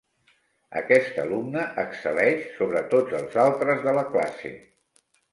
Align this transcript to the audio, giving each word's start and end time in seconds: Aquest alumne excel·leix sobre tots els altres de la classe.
Aquest 0.79 1.17
alumne 1.23 1.65
excel·leix 1.83 2.47
sobre 2.61 2.81
tots 2.93 3.13
els 3.19 3.37
altres 3.43 3.83
de 3.89 3.93
la 3.99 4.05
classe. 4.15 4.53